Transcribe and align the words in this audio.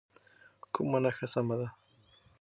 کومه 0.73 0.99
نښه 1.03 1.27
سمه 1.33 1.55
ده؟ 1.59 1.67